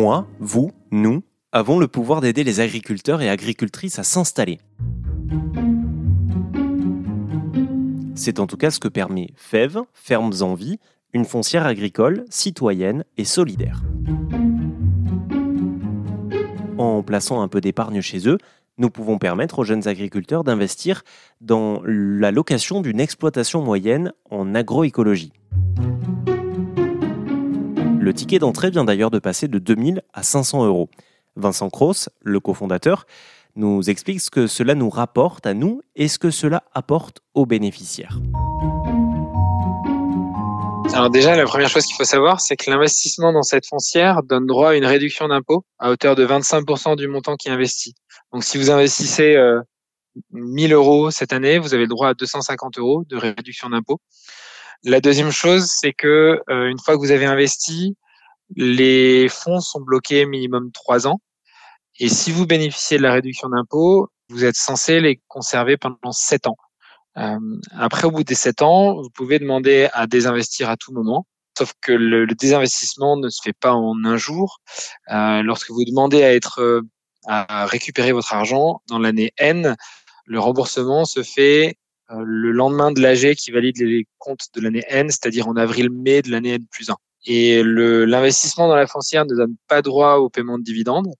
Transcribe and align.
Moi, 0.00 0.28
vous, 0.38 0.70
nous, 0.92 1.24
avons 1.50 1.80
le 1.80 1.88
pouvoir 1.88 2.20
d'aider 2.20 2.44
les 2.44 2.60
agriculteurs 2.60 3.20
et 3.20 3.28
agricultrices 3.28 3.98
à 3.98 4.04
s'installer. 4.04 4.60
C'est 8.14 8.38
en 8.38 8.46
tout 8.46 8.56
cas 8.56 8.70
ce 8.70 8.78
que 8.78 8.86
permet 8.86 9.30
FEV, 9.34 9.80
Fermes 9.92 10.34
en 10.40 10.54
Vie, 10.54 10.78
une 11.14 11.24
foncière 11.24 11.66
agricole, 11.66 12.26
citoyenne 12.30 13.04
et 13.16 13.24
solidaire. 13.24 13.82
En 16.78 17.02
plaçant 17.02 17.42
un 17.42 17.48
peu 17.48 17.60
d'épargne 17.60 18.00
chez 18.00 18.28
eux, 18.28 18.38
nous 18.78 18.90
pouvons 18.90 19.18
permettre 19.18 19.58
aux 19.58 19.64
jeunes 19.64 19.88
agriculteurs 19.88 20.44
d'investir 20.44 21.02
dans 21.40 21.82
la 21.84 22.30
location 22.30 22.82
d'une 22.82 23.00
exploitation 23.00 23.62
moyenne 23.62 24.12
en 24.30 24.54
agroécologie. 24.54 25.32
Le 28.00 28.14
ticket 28.14 28.38
d'entrée 28.38 28.70
vient 28.70 28.84
d'ailleurs 28.84 29.10
de 29.10 29.18
passer 29.18 29.48
de 29.48 29.58
2000 29.58 30.02
à 30.14 30.22
500 30.22 30.64
euros. 30.64 30.88
Vincent 31.34 31.68
Cross, 31.68 32.08
le 32.22 32.38
cofondateur, 32.38 33.06
nous 33.56 33.90
explique 33.90 34.20
ce 34.20 34.30
que 34.30 34.46
cela 34.46 34.76
nous 34.76 34.88
rapporte 34.88 35.46
à 35.46 35.52
nous 35.54 35.82
et 35.96 36.06
ce 36.06 36.18
que 36.18 36.30
cela 36.30 36.62
apporte 36.74 37.18
aux 37.34 37.44
bénéficiaires. 37.44 38.20
Alors 40.94 41.10
déjà, 41.10 41.34
la 41.36 41.44
première 41.44 41.68
chose 41.68 41.84
qu'il 41.86 41.96
faut 41.96 42.04
savoir, 42.04 42.40
c'est 42.40 42.56
que 42.56 42.70
l'investissement 42.70 43.32
dans 43.32 43.42
cette 43.42 43.66
foncière 43.66 44.22
donne 44.22 44.46
droit 44.46 44.70
à 44.70 44.74
une 44.74 44.86
réduction 44.86 45.26
d'impôt 45.26 45.64
à 45.80 45.90
hauteur 45.90 46.14
de 46.14 46.24
25% 46.24 46.96
du 46.96 47.08
montant 47.08 47.34
qui 47.34 47.48
est 47.48 47.52
investi. 47.52 47.94
Donc 48.32 48.44
si 48.44 48.58
vous 48.58 48.70
investissez 48.70 49.36
1000 50.30 50.72
euh, 50.72 50.76
euros 50.76 51.10
cette 51.10 51.32
année, 51.32 51.58
vous 51.58 51.74
avez 51.74 51.82
le 51.82 51.88
droit 51.88 52.10
à 52.10 52.14
250 52.14 52.78
euros 52.78 53.04
de 53.08 53.16
réduction 53.16 53.70
d'impôt. 53.70 54.00
La 54.84 55.00
deuxième 55.00 55.30
chose, 55.30 55.68
c'est 55.70 55.92
que 55.92 56.40
euh, 56.48 56.68
une 56.68 56.78
fois 56.78 56.94
que 56.94 57.00
vous 57.00 57.10
avez 57.10 57.26
investi, 57.26 57.96
les 58.56 59.28
fonds 59.28 59.60
sont 59.60 59.80
bloqués 59.80 60.24
minimum 60.26 60.70
trois 60.72 61.06
ans. 61.06 61.20
Et 61.98 62.08
si 62.08 62.30
vous 62.32 62.46
bénéficiez 62.46 62.98
de 62.98 63.02
la 63.02 63.12
réduction 63.12 63.48
d'impôt, 63.48 64.08
vous 64.28 64.44
êtes 64.44 64.56
censé 64.56 65.00
les 65.00 65.20
conserver 65.28 65.76
pendant 65.76 66.12
sept 66.12 66.46
ans. 66.46 66.56
Euh, 67.16 67.38
après, 67.72 68.04
au 68.04 68.10
bout 68.10 68.24
des 68.24 68.34
sept 68.34 68.62
ans, 68.62 68.94
vous 69.00 69.10
pouvez 69.10 69.38
demander 69.38 69.88
à 69.92 70.06
désinvestir 70.06 70.70
à 70.70 70.76
tout 70.76 70.92
moment. 70.92 71.26
Sauf 71.56 71.72
que 71.80 71.92
le, 71.92 72.26
désinvestissement 72.26 73.16
ne 73.16 73.28
se 73.28 73.40
fait 73.42 73.52
pas 73.58 73.72
en 73.72 74.04
un 74.04 74.16
jour. 74.16 74.60
Euh, 75.10 75.42
lorsque 75.42 75.70
vous 75.70 75.84
demandez 75.84 76.22
à 76.22 76.32
être 76.32 76.60
euh, 76.60 76.82
à 77.26 77.66
récupérer 77.66 78.12
votre 78.12 78.32
argent 78.32 78.80
dans 78.86 79.00
l'année 79.00 79.32
N, 79.38 79.76
le 80.24 80.38
remboursement 80.38 81.04
se 81.04 81.22
fait 81.22 81.76
le 82.10 82.52
lendemain 82.52 82.92
de 82.92 83.00
l'AG 83.00 83.34
qui 83.34 83.50
valide 83.50 83.78
les 83.78 84.06
comptes 84.18 84.48
de 84.54 84.60
l'année 84.60 84.84
N, 84.88 85.10
c'est-à-dire 85.10 85.48
en 85.48 85.56
avril-mai 85.56 86.22
de 86.22 86.30
l'année 86.30 86.54
N 86.54 86.66
plus 86.70 86.90
1. 86.90 86.96
Et 87.26 87.62
l'investissement 87.62 88.68
dans 88.68 88.76
la 88.76 88.86
foncière 88.86 89.26
ne 89.26 89.34
donne 89.34 89.56
pas 89.68 89.82
droit 89.82 90.14
au 90.14 90.30
paiement 90.30 90.58
de 90.58 90.62
dividendes. 90.62 91.12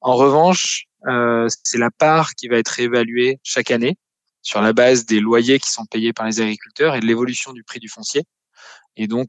En 0.00 0.14
revanche, 0.14 0.86
euh, 1.06 1.48
c'est 1.64 1.78
la 1.78 1.90
part 1.90 2.34
qui 2.34 2.48
va 2.48 2.56
être 2.56 2.80
évaluée 2.80 3.38
chaque 3.42 3.70
année 3.70 3.98
sur 4.42 4.62
la 4.62 4.72
base 4.72 5.04
des 5.04 5.20
loyers 5.20 5.58
qui 5.58 5.70
sont 5.70 5.84
payés 5.84 6.12
par 6.12 6.26
les 6.26 6.40
agriculteurs 6.40 6.94
et 6.94 7.00
de 7.00 7.06
l'évolution 7.06 7.52
du 7.52 7.62
prix 7.62 7.78
du 7.78 7.88
foncier. 7.88 8.22
Et 8.96 9.06
donc, 9.06 9.28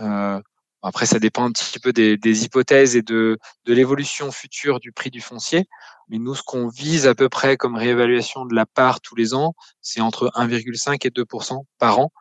euh, 0.00 0.40
après, 0.82 1.06
ça 1.06 1.18
dépend 1.18 1.44
un 1.44 1.50
petit 1.50 1.80
peu 1.80 1.92
des, 1.92 2.44
hypothèses 2.44 2.94
et 2.94 3.02
de, 3.02 3.38
de 3.66 3.74
l'évolution 3.74 4.30
future 4.30 4.78
du 4.78 4.92
prix 4.92 5.10
du 5.10 5.20
foncier. 5.20 5.66
Mais 6.08 6.18
nous, 6.18 6.34
ce 6.34 6.42
qu'on 6.42 6.68
vise 6.68 7.06
à 7.06 7.14
peu 7.14 7.28
près 7.28 7.56
comme 7.56 7.76
réévaluation 7.76 8.46
de 8.46 8.54
la 8.54 8.64
part 8.64 9.00
tous 9.00 9.16
les 9.16 9.34
ans, 9.34 9.54
c'est 9.82 10.00
entre 10.00 10.30
1,5 10.36 11.06
et 11.06 11.10
2% 11.10 11.64
par 11.78 11.98
an, 11.98 12.12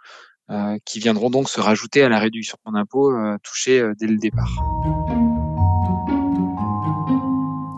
euh, 0.50 0.78
qui 0.86 1.00
viendront 1.00 1.30
donc 1.30 1.50
se 1.50 1.62
rajouter 1.62 2.04
à 2.04 2.10
la 2.10 2.20
réduction 2.20 2.58
d'impôt 2.66 3.12
euh, 3.12 3.38
touchée 3.44 3.80
euh, 3.80 3.94
dès 4.00 4.08
le 4.08 4.18
départ. 4.18 4.50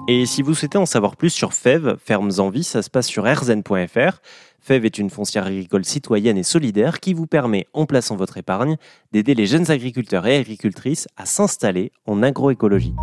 Et 0.08 0.26
si 0.26 0.42
vous 0.42 0.56
souhaitez 0.56 0.80
en 0.80 0.88
savoir 0.88 1.16
plus 1.18 1.30
sur 1.30 1.54
FEV, 1.54 1.98
Fermes 2.04 2.32
en 2.40 2.50
Vie, 2.50 2.64
ça 2.64 2.82
se 2.82 2.90
passe 2.90 3.08
sur 3.08 3.26
rzn.fr. 3.26 4.22
FEV 4.70 4.86
est 4.86 5.00
une 5.00 5.10
foncière 5.10 5.48
agricole 5.48 5.84
citoyenne 5.84 6.38
et 6.38 6.44
solidaire 6.44 7.00
qui 7.00 7.16
vous 7.16 7.26
permet, 7.26 7.66
en 7.74 7.88
plaçant 7.88 8.16
votre 8.16 8.38
épargne, 8.38 8.78
d'aider 9.12 9.34
les 9.34 9.48
jeunes 9.48 9.72
agriculteurs 9.72 10.28
et 10.28 10.38
agricultrices 10.38 11.08
à 11.18 11.26
s'installer 11.26 11.92
en 12.06 12.22
agroécologie. 12.22 12.94